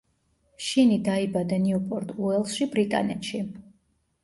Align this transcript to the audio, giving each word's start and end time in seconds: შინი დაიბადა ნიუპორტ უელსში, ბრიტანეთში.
შინი 0.67 0.97
დაიბადა 1.07 1.61
ნიუპორტ 1.67 2.15
უელსში, 2.23 2.69
ბრიტანეთში. 2.75 3.45